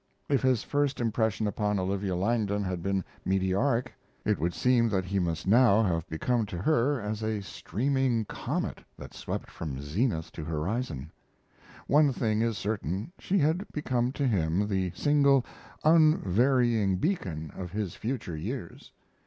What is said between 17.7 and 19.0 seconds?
his future years.